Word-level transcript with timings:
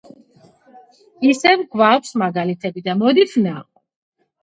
ისევ 1.33 1.63
გვაქვს 1.77 2.19
მაგალითები 2.25 2.87
და 2.91 2.99
მოდით 3.05 3.39
ვნახოთ. 3.41 3.73